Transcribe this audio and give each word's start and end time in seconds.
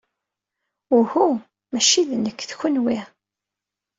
Uhu, 0.97 1.27
maci 1.71 2.01
d 2.09 2.11
nekk, 2.15 2.39
d 2.49 2.51
kenwi! 2.59 2.97